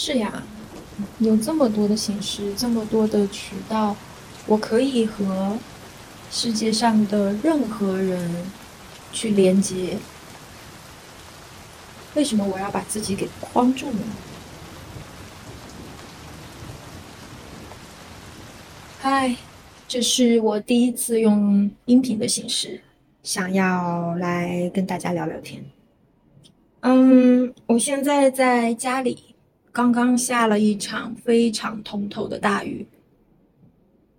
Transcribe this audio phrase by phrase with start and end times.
[0.00, 0.44] 是呀，
[1.18, 3.96] 有这么多的形式，这么多的渠道，
[4.46, 5.58] 我可以和
[6.30, 8.30] 世界上的任何人
[9.12, 9.98] 去连接。
[12.14, 13.98] 为什么我要把自己给框住呢？
[19.00, 19.34] 嗨，
[19.88, 22.80] 这是我第一次用音频的形式，
[23.24, 25.64] 想要来跟大家聊聊天。
[26.82, 29.27] 嗯，我现在在家里，
[29.78, 32.84] 刚刚下了一场非常通透的大雨，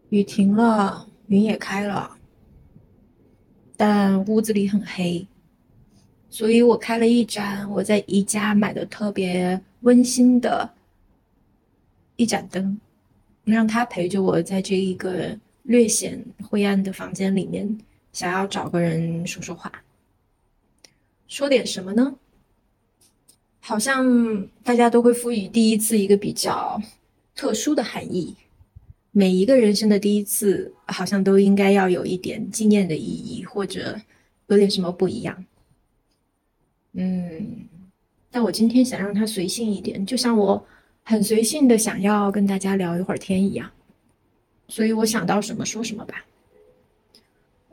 [0.08, 2.17] 雨停了，云也开了，
[3.76, 5.27] 但屋子里很黑。
[6.30, 10.73] 所以我开了一盏我在宜家买的特别温馨的
[12.16, 12.80] 一盏灯，
[13.44, 17.78] 让它陪着我在这一个略显灰暗的房间里面，
[18.14, 19.70] 想要找个人说说话，
[21.28, 22.16] 说点什么呢？
[23.70, 26.82] 好像大家都会赋予第一次一个比较
[27.36, 28.36] 特殊的含义，
[29.12, 34.02] 每一个人生的第一次好像都应该要有一点纪念的意义，或者
[34.47, 35.45] 有点什么不一样。
[36.94, 37.67] 嗯，
[38.31, 40.66] 但我今天想让它随性一点，就像我
[41.03, 43.70] 很随性的想要跟大家聊一会儿天一样，
[44.67, 46.25] 所以我想到什么说什么吧。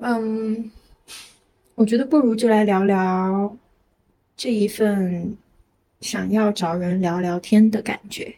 [0.00, 0.70] 嗯，
[1.74, 3.56] 我觉得不如就来聊聊
[4.36, 5.34] 这一份
[6.00, 8.36] 想要找人聊聊天的感觉。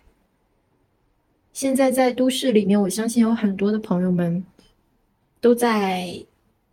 [1.53, 4.45] 现在在都市里面，我相信有很多的朋友们
[5.41, 6.25] 都在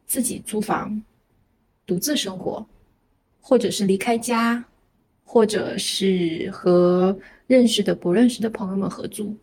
[0.05, 1.01] 自己租房，
[1.85, 2.65] 独自生活。
[3.47, 4.65] 或者是离开家，
[5.23, 9.37] 或者是和认识的、不认识的朋友们合租。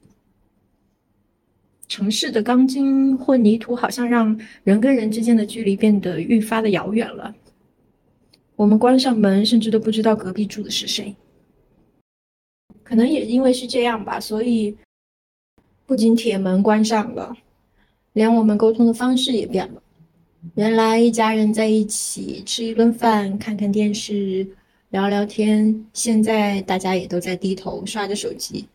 [1.86, 7.32] 城市的钢筋混凝土好像让人跟人之间的距离变得愈发的遥远了。
[8.56, 11.14] 我们关上门，甚至都不知道隔壁住的是谁。
[12.92, 14.76] 可能也因为是这样吧，所以
[15.86, 17.34] 不仅铁门关上了，
[18.12, 19.82] 连我们沟通的方式也变了。
[20.56, 24.46] 原来一家人在一起吃一顿饭，看看电视，
[24.90, 25.86] 聊聊天。
[25.94, 28.68] 现在大家也都在低头刷着手机，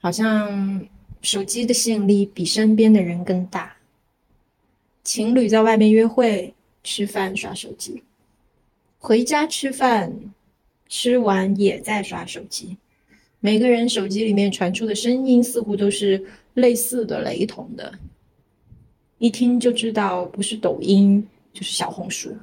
[0.00, 0.84] 好像
[1.22, 3.76] 手机的吸引力比身边的人更大。
[5.04, 6.52] 情侣在外面约会、
[6.82, 8.02] 吃饭刷手机，
[8.98, 10.12] 回家吃饭，
[10.88, 12.76] 吃完也在刷手机。
[13.46, 16.20] 每个人手机里面传出的声音似乎都是
[16.54, 17.96] 类似的、雷同的。
[19.18, 22.34] 一听就知道不是抖音就是小红书，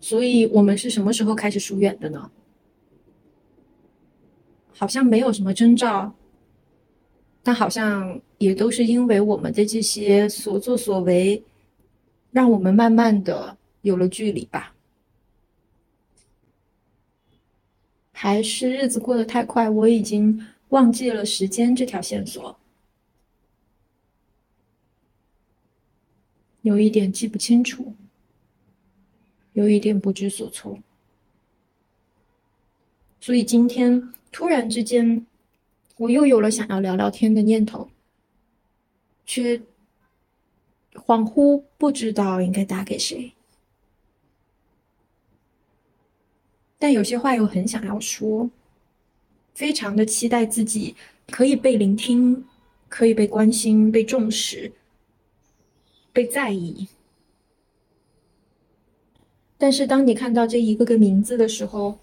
[0.00, 2.30] 所以我们是什么时候开始疏远的呢？
[4.72, 6.10] 好像没有什么征兆，
[7.42, 11.44] 但好像也都是因为我们的这些所作所为，
[12.30, 14.74] 让我们慢慢的有了距离吧？
[18.22, 22.54] 还是日子过得太快，我已经忘记了时间这条线索。
[26.60, 27.94] 有一点记不清楚，
[29.54, 30.78] 有一点不知所措，
[33.22, 35.26] 所以今天突然之间，
[35.96, 37.88] 我又有了想要聊聊天的念头，
[39.24, 39.56] 却
[40.92, 43.32] 恍惚不知道应该打给谁，
[46.80, 48.50] 但有些话又很想要说，
[49.54, 50.96] 非常的期待自己
[51.30, 52.44] 可以被聆听，
[52.88, 54.72] 可以被关心、被重视。
[56.12, 56.88] 被在意，
[59.56, 62.00] 但是当你看到这一个个名字的时候，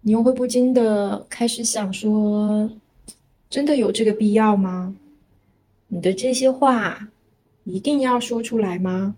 [0.00, 2.70] 你又会不禁的开始想说：
[3.50, 4.96] 真的有这个必要吗？
[5.88, 7.10] 你的这些话
[7.64, 9.14] 一定要说出来吗？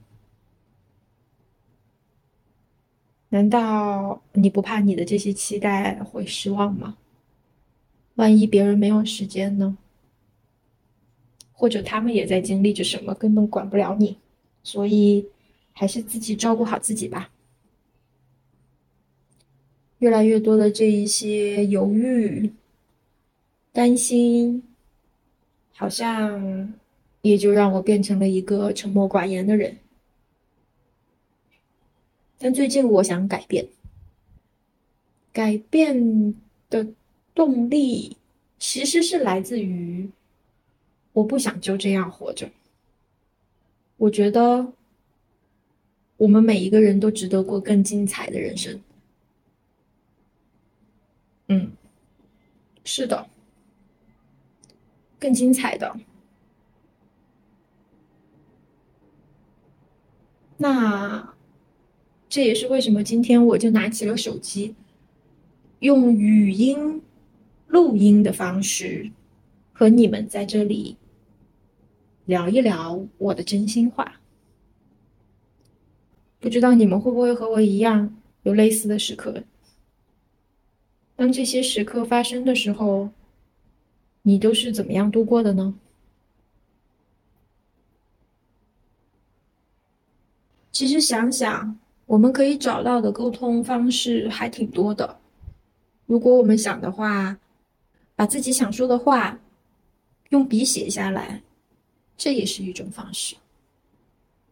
[3.28, 6.96] 难道你不怕你的这些期待会失望吗？
[8.14, 9.76] 万一别人没有时间呢？
[11.52, 14.18] 或者他们也在经历着什么，根本管不了你，
[14.62, 15.26] 所以
[15.72, 17.30] 还是自己照顾好自己吧。
[19.98, 22.52] 越来越多的这一些犹豫、
[23.72, 24.62] 担心，
[25.72, 26.74] 好像
[27.22, 29.78] 也就让我变成了一个沉默寡言的人。
[32.38, 33.66] 但最近我想改变，
[35.32, 36.34] 改变
[36.68, 36.86] 的
[37.34, 38.16] 动力
[38.58, 40.10] 其实是来自于。
[41.12, 42.50] 我不想就这样活着。
[43.96, 44.70] 我觉得
[46.18, 48.78] 我们每一个人都值得过更精彩的人生。
[51.48, 51.72] 嗯，
[52.84, 53.26] 是的，
[55.18, 55.96] 更精彩的。
[60.58, 61.34] 那
[62.36, 64.74] 这也是为什么今天我就拿起了手机，
[65.78, 67.00] 用语音
[67.66, 69.10] 录音的方式
[69.72, 70.98] 和你们在这里
[72.26, 74.20] 聊一聊我的真心话。
[76.38, 79.42] 不知道你们会不会和我一样有类似的时刻？
[81.16, 83.08] 当这些时刻发生的时候，
[84.20, 85.74] 你都是怎么样度过的呢？
[90.70, 95.18] 其实想想，我们可以找到的沟通方式还挺多的。
[96.06, 97.36] 如果我们想的话，
[98.14, 99.40] 把自己想说的话
[100.30, 101.42] 用笔写下来，
[102.16, 103.34] 这也是一种方式。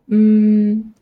[0.07, 0.93] 嗯，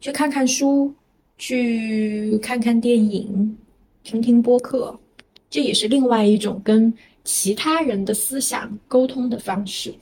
[0.00, 0.94] 去看看书，
[1.38, 3.56] 去看看电影，
[4.02, 5.00] 听听播客，
[5.48, 6.92] 这也是另外一种跟
[7.24, 9.94] 其他人的思想沟通的方式。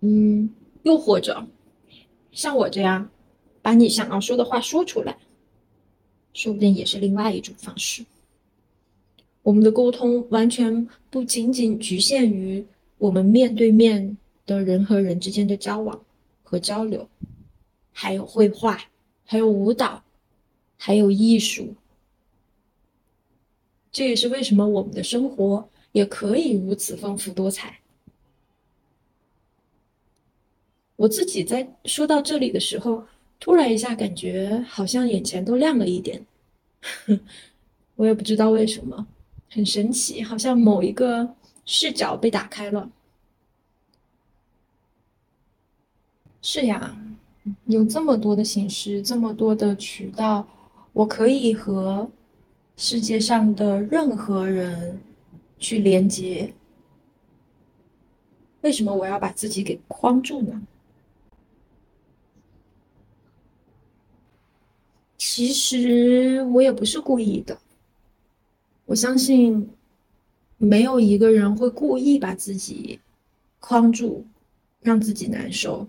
[0.00, 0.50] 嗯，
[0.82, 1.46] 又或者。
[2.30, 3.08] 像我这样，
[3.64, 5.16] 把你想要说的话说出来，
[6.34, 8.04] 说不定也是另外一种方式。
[9.42, 12.66] 我们的沟通完全不仅仅局限于
[12.98, 15.98] 我们面对面的人和人之间的交往
[16.42, 17.08] 和交流，
[17.90, 18.78] 还有绘画，
[19.24, 20.04] 还有舞蹈，
[20.76, 21.74] 还有艺术。
[23.90, 27.80] 这也是为什么我们的生活也可以如此丰富多彩。
[30.96, 33.04] 我自己在说到这里的时候，
[33.38, 36.24] 突然一下感觉好像眼前都亮了一点，
[37.96, 39.06] 我也不知道为什么，
[39.50, 41.34] 很神奇，好像某一个
[41.66, 42.90] 视角被打开了。
[46.40, 46.96] 是呀，
[47.66, 50.46] 有这么多的形式，这么多的渠道，
[50.92, 52.10] 我可以和
[52.76, 55.00] 世界上的任何人
[55.58, 56.52] 去连接。
[58.62, 60.62] 为什么我要把自己给框住呢？
[65.36, 67.58] 其实我也不是故意的。
[68.86, 69.68] 我相信，
[70.58, 73.00] 没有一个人会故意把自己
[73.58, 74.24] 框住，
[74.80, 75.88] 让自己难受。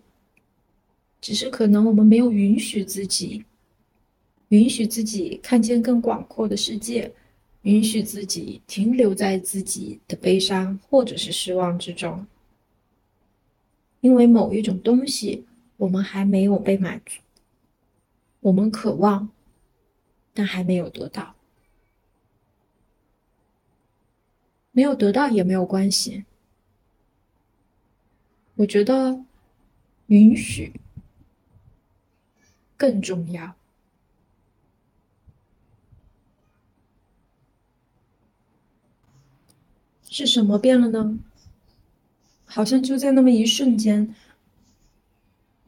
[1.22, 3.46] 只是可能我们没有允许自己，
[4.48, 7.14] 允许自己看见更广阔的世界，
[7.62, 12.26] 允许自己停留在自己的悲伤或者是失望之中。
[14.02, 15.46] 因为某一种东西，
[15.78, 17.22] 我们还没有被满足，
[18.40, 19.30] 我们渴望。
[20.36, 21.34] 但还没有得到，
[24.72, 26.26] 没有得到也没有关系。
[28.56, 29.24] 我觉得
[30.08, 30.80] 允许
[32.78, 33.56] 更重要。
[40.10, 41.18] 是什么变了呢？
[42.46, 44.16] 好像就在那么一瞬间，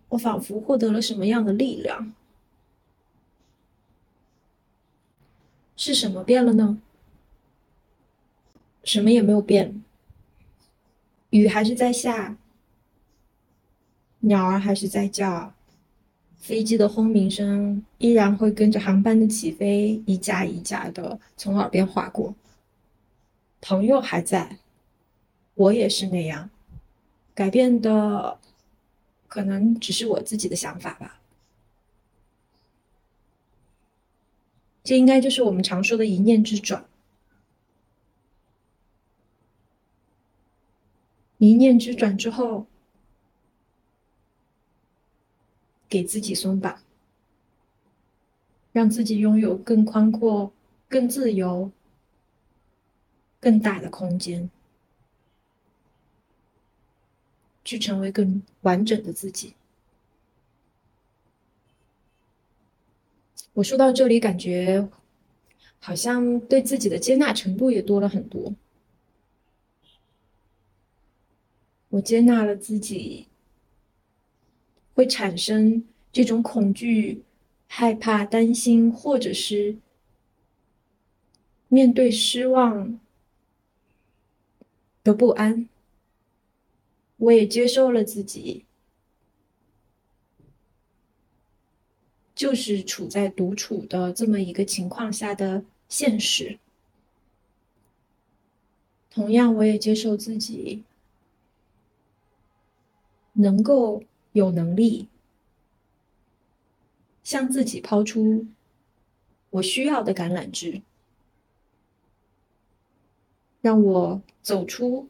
[0.09, 2.13] 我仿佛获得了什么样的力量。
[5.77, 6.81] 是什么变了呢？
[8.83, 9.83] 什么也没有变，
[11.29, 12.37] 雨还是在下，
[14.21, 15.53] 鸟儿还是在叫，
[16.37, 22.33] 飞机的轰鸣声依然会跟着航班的起飞一架一架的从耳边划过。
[23.59, 24.57] 朋友还在，
[25.53, 26.49] 我也是那样，
[27.35, 28.39] 改变的
[29.27, 31.19] 可能只是我自己的想法吧。
[34.87, 36.85] 这应该就是我们常说的一念之转。
[41.39, 42.65] 一念之转之后，
[45.89, 46.81] 给自己松绑，
[48.71, 50.53] 让自己拥有更宽阔、
[50.87, 51.69] 更自由、
[53.41, 54.49] 更大的空间，
[57.65, 59.56] 去成为更完整的自己。
[63.57, 64.87] 我说到这里，感觉
[65.79, 68.53] 好像对自己的接纳程度也多了很多。
[71.89, 73.25] 我接纳了自己
[74.93, 77.23] 会产生这种恐惧、
[77.65, 79.77] 害怕、担心，或者是
[81.67, 82.99] 面对失望
[85.03, 85.67] 的不安。
[87.15, 88.66] 我也接受了自己。
[92.37, 96.59] 就是处在独处的这么一个情况下的现实。
[99.09, 100.83] 同样，我也接受自己
[103.33, 104.03] 能够
[104.33, 105.07] 有能力
[107.23, 108.45] 向自己抛出
[109.49, 110.83] 我需要的橄榄枝，
[113.61, 115.09] 让我走出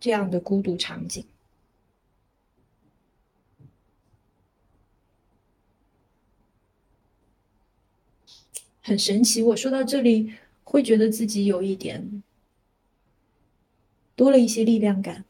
[0.00, 1.26] 这样的孤独场景。
[8.86, 9.42] 很神奇。
[9.42, 12.22] 我说到这里，会觉得自己有一点
[14.14, 15.24] 多了一些力量感。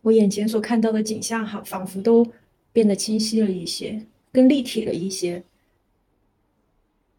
[0.00, 2.26] 我眼前所看到的景象，好，仿佛都
[2.72, 5.44] 变得清晰了一些，更立体了一些，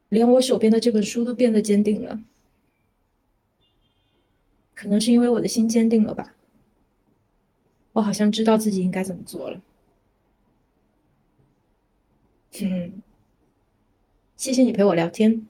[0.09, 2.19] 连我手边的这本书都变得坚定了。
[4.73, 6.33] 可能是因为我的心坚定了吧，
[7.91, 9.61] 我好像知道自己应该怎么做了。
[12.61, 13.01] 嗯，
[14.35, 15.47] 谢谢你陪我聊天。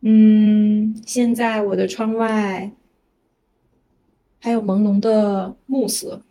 [0.00, 2.72] 嗯，现在我的窗外。
[4.40, 6.22] 还有朦胧的暮色，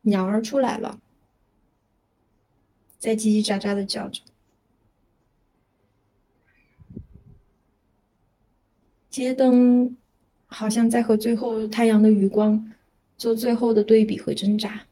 [0.00, 0.98] 鸟儿出来了，
[2.98, 4.20] 在叽叽喳喳的叫着。
[9.08, 9.96] 街灯
[10.46, 12.72] 好像在和最后太阳的余光
[13.16, 14.88] 做最后的对比和挣扎，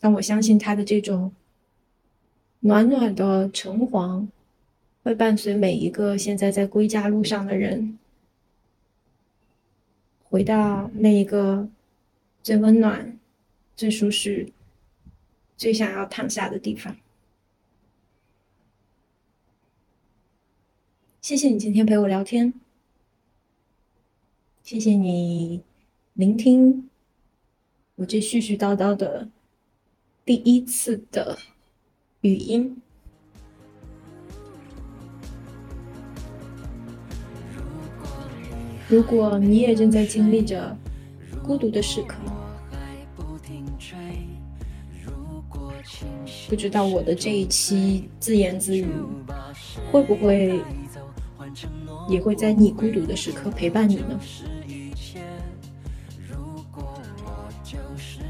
[0.00, 1.32] 但我相信它的这种
[2.60, 4.28] 暖暖的橙黄。
[5.02, 7.98] 会伴随每一个现在在归家路上的人，
[10.28, 11.70] 回到那一个
[12.42, 13.18] 最温暖、
[13.74, 14.52] 最舒适、
[15.56, 16.94] 最想要躺下的地方。
[21.22, 22.52] 谢谢你今天陪我聊天，
[24.62, 25.62] 谢谢你
[26.12, 26.90] 聆听
[27.94, 29.30] 我这絮絮叨叨的
[30.24, 31.36] 第一次的
[32.20, 32.76] 语音。
[38.88, 40.76] 如果你也正在经历着
[41.42, 42.16] 孤独的时刻，
[46.48, 48.86] 不知道我的这一期自言自语
[49.90, 50.60] 会不会
[52.08, 54.20] 也会在你孤独的时刻陪伴你呢？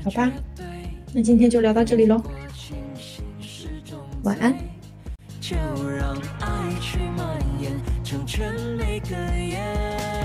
[0.04, 0.32] 好吧，
[1.12, 2.22] 那今天就聊到这里喽，
[4.22, 4.54] 晚安。
[5.40, 7.72] 就让爱去蔓延，
[8.04, 10.19] 成全每个夜。